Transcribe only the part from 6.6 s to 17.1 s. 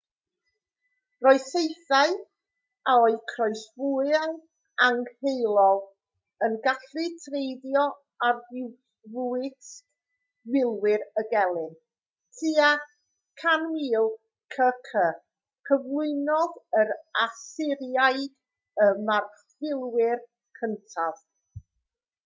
gallu treiddio arfwisg milwyr y gelyn tua 1000 c.c. cyflwynodd yr